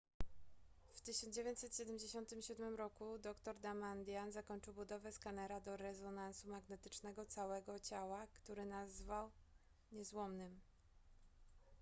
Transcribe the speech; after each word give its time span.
w 0.95 1.01
1977 1.01 2.75
roku 2.75 3.17
dr 3.17 3.59
damadian 3.59 4.31
zakończył 4.31 4.73
budowę 4.73 5.11
skanera 5.11 5.59
do 5.61 5.77
rezonansu 5.77 6.49
magnetycznego 6.49 7.25
całego 7.25 7.79
ciała 7.79 8.27
który 8.33 8.65
nazwał 8.65 9.31
niezłomnym 9.91 10.59